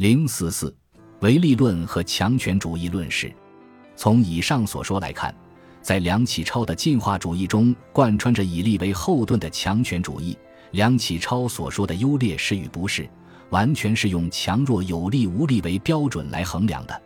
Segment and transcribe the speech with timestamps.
[0.00, 0.74] 零四四，
[1.20, 3.30] 唯利论和强权主义论是。
[3.94, 5.34] 从以上所说来看，
[5.82, 10.34] 在梁启超的进化主义中，贯穿着以利为后盾的强权主义。
[10.70, 13.06] 梁启超所说的优劣是与不是，
[13.50, 17.02] 完全是用强弱、有利无利为标准来衡量的，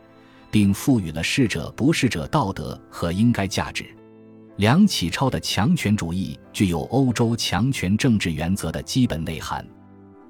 [0.53, 3.85] 并赋予了适者不适者道德和应该价值。
[4.59, 9.67] 梁启超的强权主义具有欧洲强权政治原则的基本内涵。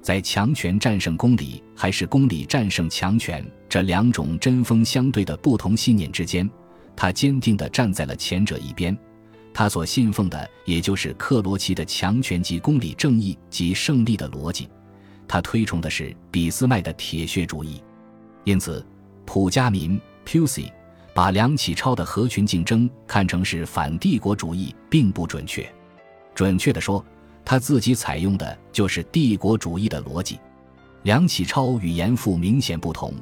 [0.05, 6.47] 在强权战胜公理，还是公理战胜强权这两种针锋相对的不同信念之间，
[6.95, 8.95] 他坚定地站在了前者一边。
[9.51, 14.69] 他所信奉的，也就是克罗齐的强权及公理正义及胜利的逻辑。
[15.27, 17.81] 他推崇的是俾斯麦的铁血主义。
[18.43, 18.85] 因此，
[19.25, 20.71] 普加民 （Pusey）
[21.15, 25.67] 把梁启超的合群竞争看成是反帝国主义，并不准确。
[26.35, 27.03] 准确地说，
[27.45, 30.39] 他自己采用的就是帝国主义的逻辑，
[31.03, 33.13] 梁启超与严复明显不同。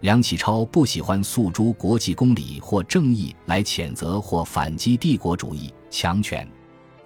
[0.00, 6.48] 梁启超不喜欢诉诸国际公理或正义来谴责或反击帝国主义强权，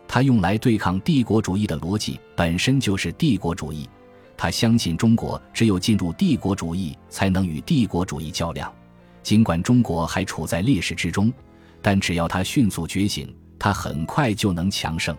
[0.06, 3.88] 他用来对抗帝国主义的逻辑本身就是帝国主义。
[4.36, 8.72] 他相信中国只有进入帝国主义，才能与帝国主义较量。
[9.22, 11.32] 尽管中国还处在劣势之中，
[11.80, 15.16] 但只要他迅速觉醒，他很快就能强盛。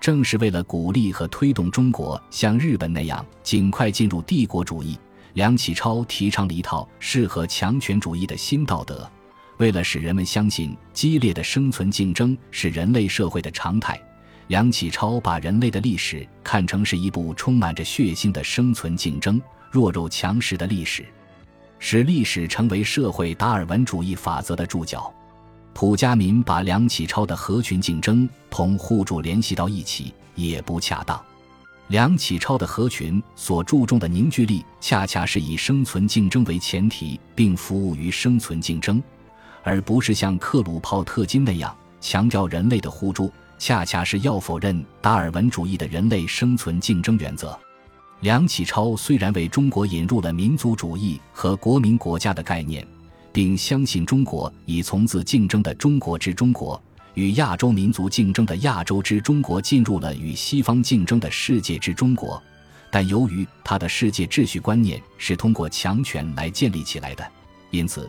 [0.00, 4.98] 正是为了鼓励和推动中国像日本那样尽快进入帝国主义，
[5.34, 9.10] 梁启超提倡了一套适合强权主义的新道德。
[9.58, 14.00] 为了使人们相信激烈的生存竞争是人类社会的常态，
[14.46, 21.04] 梁启超把人类的历史看成是一部充满着血腥的生存竞争、弱肉强食的历史，
[21.80, 25.12] 使历史成为社会达尔文主义法则的注脚。
[25.78, 31.24] 普加民把梁启超的合群竞争同互助联系到一起也不恰当。
[31.86, 39.00] 梁启超的合群所注重的凝聚力，恰恰是以生存竞争为前提，并服务于生存竞争，
[39.62, 47.56] 而不是像克鲁泡特金那样强调人类的互助，恰恰是要否认达尔文主义的人类生存竞争原则。
[48.18, 52.84] 梁启超虽然为中国引入了民族主义和国民国家的概念。
[53.32, 56.80] 并相信中国以从自竞争的中国之中国
[57.14, 62.42] 与亚洲民族竞争的亚洲之中国进入了与西方竞争的世界之中国，
[62.90, 67.26] 但由于他的世界秩序观念是通过强权来建立起来的，
[67.70, 68.08] 因此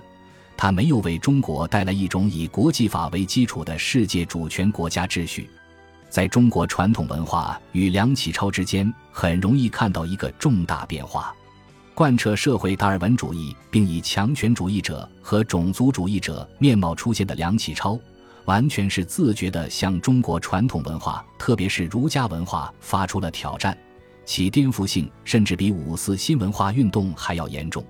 [0.56, 5.50] 他没有为中国带来一种以国际法为基础的世界主权国家秩序。
[6.10, 11.34] 在中国传统文化与梁启超之间，很容易看到一个重大变化。
[12.00, 18.00] 贯彻社会达尔文主义，并以强权主义者和种族主义者面貌出现的梁启超，
[18.46, 23.78] 完全是自觉地向中国传统文化，特别是儒家文化发出了挑战，
[24.24, 27.86] 其颠覆性甚至比五四新文化运动还要严重。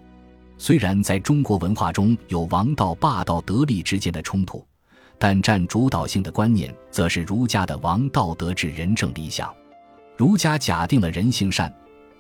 [0.58, 4.66] 虽然在中国文化中有王道霸道得利之间的冲突，
[5.20, 9.54] 但占主导性的观念则是儒家的王道德治仁政理想。
[10.18, 11.72] 儒家假定了人性善。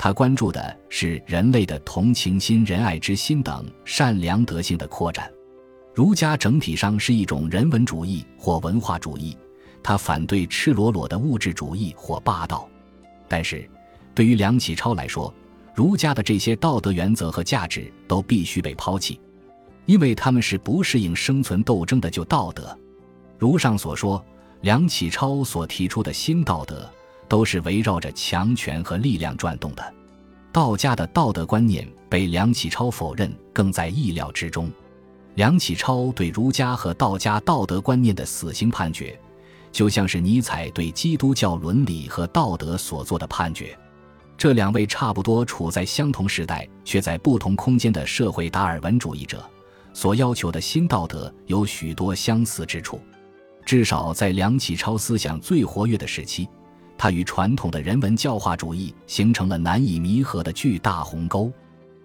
[0.02, 5.30] 他关注的是人类的同情心、仁爱之心等善良德性的扩展。
[5.94, 9.38] 儒家整体上是一种人文主义或文化主义，
[9.84, 12.66] 他反对赤裸裸的物质主义或霸道。
[13.28, 13.70] 但是，
[14.16, 15.34] 对于梁启超来说，
[15.76, 19.20] 儒家的这些道德原则和价值都必须被抛弃，
[19.86, 22.74] 因为他们是不适应生存斗争的旧道德。
[23.38, 24.24] 如上所说，
[24.62, 26.90] 梁启超所提出的新道德。
[27.30, 29.94] 都是围绕着强权和力量转动的。
[30.52, 34.70] 道家的道德观念被梁启超否认，更在意料之中。
[35.36, 39.18] 梁启超对儒家和道家道德观念的死刑判决，
[39.72, 43.78] 就像是尼采对基督教伦理和道德所做的判决。
[44.36, 49.48] 这两位差不多处在相同时代却在不同空间的社会达尔文主义者，
[49.94, 53.00] 所要求的新道德有许多相似之处，
[53.66, 56.48] 至少在梁启超思想最活跃的时期。
[57.02, 61.50] 它与传统的人文教化主义形成了难以弥合的巨大鸿沟。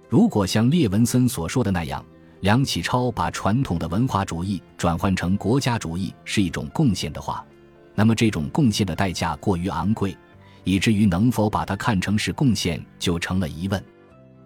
[0.09, 2.03] 如果像列文森所说的那样，
[2.43, 7.45] 梁启超把传统的文化主义转换成国家主义是一种贡献的话，
[7.97, 10.17] 那么这种贡献的代价过于昂贵，
[10.63, 13.85] 以至于能否把它看成是贡献就成了疑问。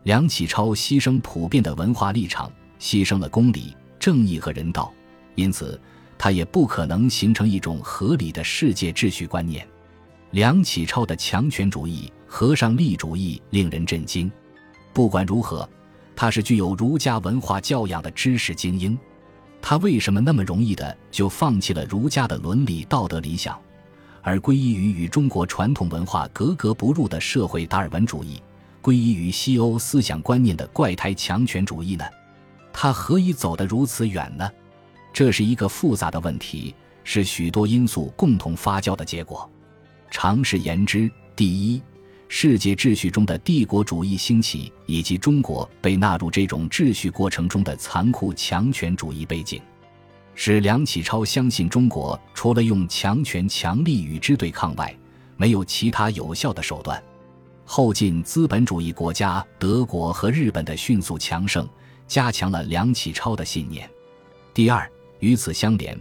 [0.04, 4.90] 梁启超牺牲普遍的文化立场，牺牲了公理、正义和人道，
[5.34, 5.78] 因此
[6.16, 9.68] 他也不可能形成一种合理的世界秩序观念。
[10.30, 14.30] 梁启超的强权主义、和尚利主义令人震惊。
[14.92, 15.66] 不管如何，
[16.14, 18.98] 他是具有儒家文化教养的知识精英。
[19.62, 23.58] 他为什么那么容易的就放弃了儒家的伦理道德理想，
[24.20, 28.42] 而皈依于与中国传统文化格格不入的社会达尔文主义，
[28.82, 32.04] 皈依于西欧思想观念的怪胎强权主义呢？
[32.70, 34.48] 他何以走得如此远呢？
[35.10, 39.50] 这是一个复杂的问题，是许多因素共同发酵的结果。
[40.10, 41.82] 尝试言之，第一，
[42.28, 49.60] 世界秩序中的帝国主义兴起，以及中国被纳入这种秩序过程中的残酷强权主义背景，
[50.34, 54.94] 使梁启超相信中国除了用强权强力与之对抗外，
[55.36, 57.02] 没有其他有效的手段。
[57.64, 61.68] 后进资本主义国家德国和日本的迅速强盛，
[62.06, 63.88] 加强了梁启超的信念。
[64.54, 64.90] 第二，
[65.20, 65.98] 与此相连。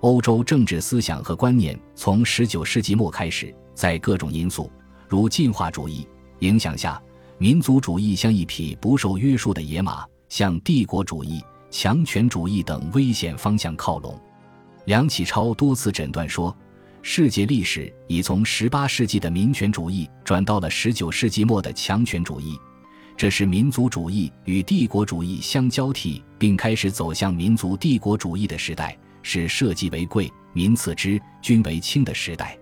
[0.00, 4.70] 欧洲政治思想和观念从十九世纪末开始，在各种因素，
[5.08, 6.06] 如进化主义
[6.38, 7.02] 影响下，
[7.36, 14.16] 民族主义像一匹不受约束的野马，向帝国主义、强权主义等危险方向靠拢。
[14.84, 16.56] 梁启超多次诊断说，
[17.02, 22.56] 世界历史已从十八世纪的民权主义转到了十九世纪末的强权主义，
[23.16, 28.96] 这是民族主义与帝国主义相交替，并开始走向民族帝国主义的时代。
[29.22, 32.58] 是社稷为贵，民次之，君为轻的时代。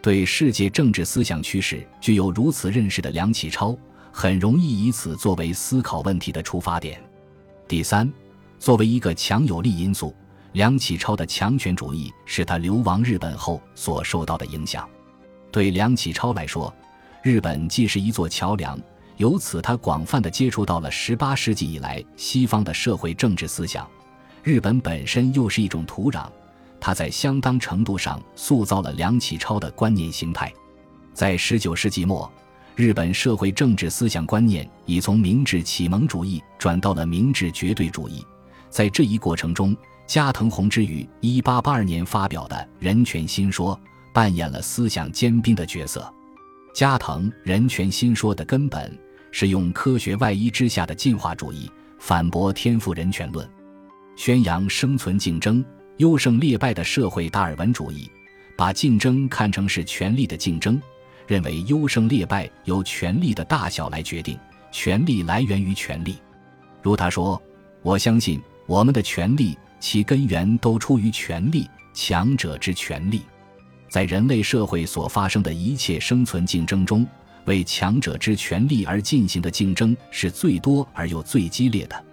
[0.00, 3.78] 对世界政治思想趋势具有如此认识的梁启超，
[4.10, 7.00] 很容易以此作为思考问题的出发点。
[7.68, 8.12] 第三，
[8.58, 10.12] 作为一个强有力因素，
[10.52, 14.88] 梁启超的强权主义是他流亡日本后所受到的影响。
[15.52, 16.74] 对梁启超来说，
[17.22, 18.76] 日本既是一座桥梁，
[19.18, 23.88] 由此他广泛的接触到了十八世纪以来西方的社会政治思想。
[24.42, 26.26] 日本本身又是一种土壤，
[26.80, 30.52] 它在相当程度上塑造了梁启超的观念形态。
[31.14, 32.30] 在十九世纪末，
[32.74, 38.24] 日本社会政治思想观念已从明治启蒙主义转到了明治绝对主义。
[38.68, 39.76] 在这一过程中，
[40.08, 43.76] 加藤弘之于一八八二年发表的《人权新说》
[44.12, 46.12] 扮演了思想尖兵的角色。
[46.74, 48.98] 加藤《人权新说》的根本
[49.30, 53.48] 是用科学外衣之下的进化主义反驳天赋人权论。
[54.14, 55.64] 宣扬生存竞争、
[55.96, 58.10] 优胜劣败的社会达尔文主义，
[58.56, 60.80] 把竞争看成是权力的竞争，
[61.26, 64.38] 认为优胜劣败由权力的大小来决定，
[64.70, 66.18] 权力来源于权力。
[66.82, 67.40] 如他说
[67.82, 73.22] ：“我相信我们的权力其根源都出于权力，强者之权力。
[73.88, 77.06] 在人类社会所发生的一切生存竞争中，
[77.46, 82.04] 为强者之权力而进行的竞争是最多而又最激烈的。”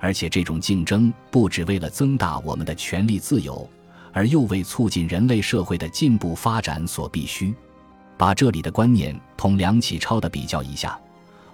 [0.00, 3.68] 而且这种竞争不只为了增大我们的权利自由，
[4.12, 7.54] 而又为促进人类社会的进步发展所必须。
[8.16, 10.98] 把这里的观念同梁启超的比较一下，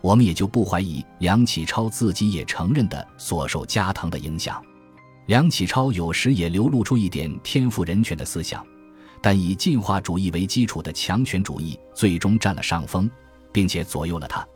[0.00, 4.62] 我们也就不怀疑梁启超自己也承认的所受加藤的影响。
[5.26, 8.64] 梁启超有时也流露出一点天赋人权的思想，
[9.23, 13.11] 但以进化主义为基础的强权主义最终占了上风，
[13.52, 14.46] 并且左右了他。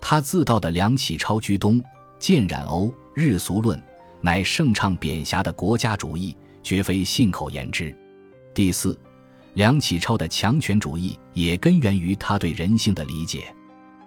[0.00, 1.82] 他自道的梁启超居东，
[2.18, 2.92] 见染欧。
[3.18, 3.82] 日俗论
[4.20, 7.92] 乃盛唱贬侠的国家主义，绝非信口言之。
[8.54, 8.96] 第四，
[9.54, 13.52] 梁启超的强权主义也根源于他对人性的理解。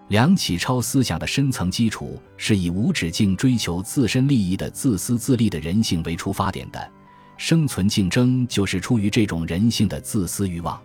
[0.08, 6.90] 梁启超思想的深层基础是以无止境追求自身利益的自私自利的人性为出发点的，
[7.36, 10.81] 生存竞争就是出于这种人性的自私欲望。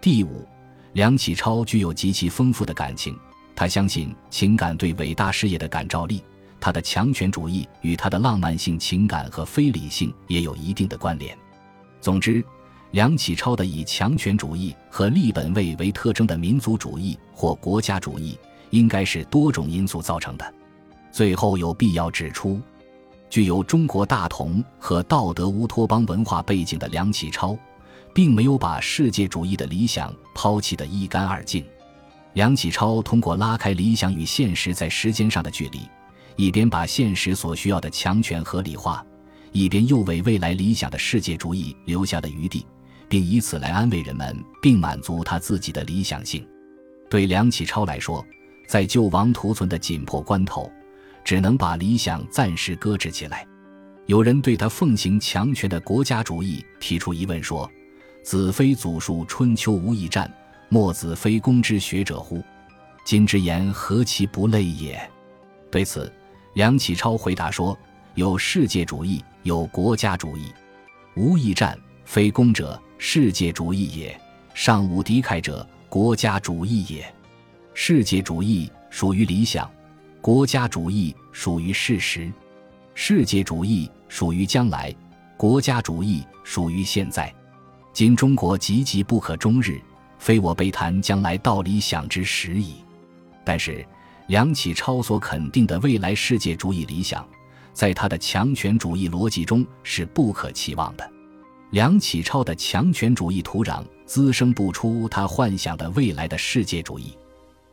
[0.00, 0.46] 第五，
[0.92, 3.18] 梁启超具有极其丰富的感情，
[3.56, 6.22] 他相信情感对伟大事业的感召力。
[6.66, 11.38] 他的强权主义与他的浪漫性情感和非理性也有一定的关联。
[12.00, 12.44] 总之，
[12.90, 18.36] 梁启超的以强权主义和立本位为特征的民族主义或国家主义，
[18.70, 20.54] 应该是多种因素造成的。
[21.12, 22.60] 最后，有必要指出，
[23.30, 27.56] 具有中国大同和道德乌托邦文化背景的梁启超，
[28.12, 31.64] 并没有把世界主义的理想抛弃得一干二净。
[32.32, 35.82] 梁启超通过拉开理想与现实在时间上的距离。
[36.36, 39.04] 一边把现实所需要的强权合理化，
[39.52, 42.66] 一边又为未来理想的世界主义留下了余地，
[43.08, 46.46] 并以此来安慰人们，并满足他自己的理想性。
[47.08, 48.24] 对梁启超来说，
[48.68, 50.70] 在救亡图存的紧迫关头，
[51.24, 53.46] 只能把理想暂时搁置起来。
[54.04, 57.68] 有人对他奉行强权的国家主义提出疑问说
[58.22, 60.32] ：“子非祖述春秋无义战，
[60.68, 62.42] 墨子非公之学者乎？
[63.04, 65.00] 今之言何其不类也？”
[65.72, 66.12] 对此。
[66.56, 67.78] 梁启超回答说
[68.16, 70.50] ：“有世界主义，有国家主义，
[71.14, 74.18] 无义战，非攻者，世界主义也；
[74.54, 77.14] 尚无敌忾者，国家主义也。
[77.74, 79.70] 世界主义属于理想，
[80.22, 82.32] 国家主义属于事实。
[82.94, 84.90] 世界主义属于将来，
[85.36, 87.30] 国家主义属于现在。
[87.92, 89.78] 今中国岌岌不可终日，
[90.18, 92.76] 非我悲谈将来道理想之时矣。
[93.44, 93.86] 但是。”
[94.28, 97.24] 梁启超所肯定的未来世界主义理想，
[97.72, 101.08] 在他的强权主义逻辑中是不可期望的。
[101.70, 107.16] 梁启超的强权主义土壤滋生不出他幻想的未来的世界主义。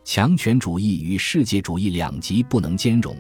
[0.04, 3.18] 强权主义与世界主义两极不能兼容，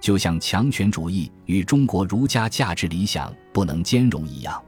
[0.00, 4.60] 就像强权主义与中国儒家价值理想不能兼容一样。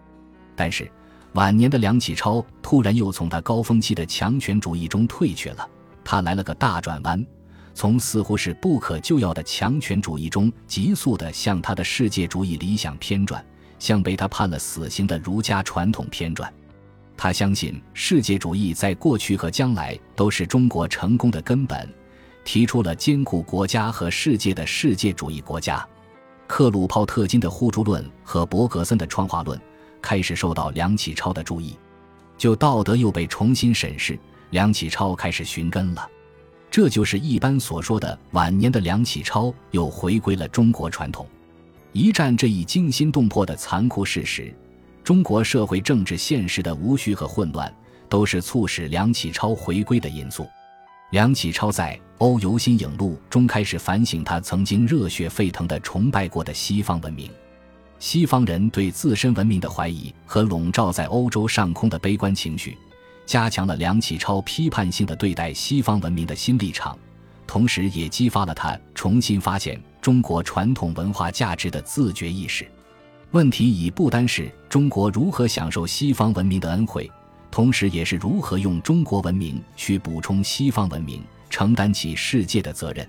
[0.54, 0.88] 但是，
[1.32, 5.68] 晚年的梁启超突然又从他高峰期的强权主义中退却了，
[6.04, 7.24] 他来了个大转弯，
[7.74, 13.44] 从似乎是不可救药的强权主义中急速地向他的世界主义理想偏转，
[13.78, 16.52] 向被他判了死刑的儒家传统偏转。
[17.16, 21.92] 他相信世界主义在过去和将来都是中国成功的根本，
[22.44, 25.86] 提出了兼顾国家和世界的世界主义国家。
[26.46, 29.60] 克鲁泡特金的互助论和伯格森的创化论。
[30.02, 31.78] 开始受到梁启超的注意，
[32.36, 34.18] 就道德又被重新审视，
[34.50, 36.06] 梁启超开始寻根了。
[36.74, 41.24] 这就是一般所说的晚年的梁启超又回归了中国传统。
[41.92, 44.52] 一战这一惊心动魄的残酷事实，
[45.04, 47.72] 中国社会政治现实的无序和混乱，
[48.08, 50.48] 都是促使梁启超回归的因素。
[51.12, 57.30] 梁启超在《欧游新影录》中开始反省他曾经热血沸腾的崇拜过的西方文明。
[58.00, 62.76] 西方人对自身文明的怀疑和笼罩在欧洲上空的悲观情绪，
[63.26, 66.98] 加强了梁启超批判性的对待西方文明的新立场，
[67.46, 72.66] 同时也激发了他重新发现中国传统文化价值的自觉意识。
[73.30, 77.10] 问题已不单是中国如何享受西方文明的恩惠，
[77.50, 83.08] 同时也是如何用中国文明去补充西方文明，承担起世界的责任。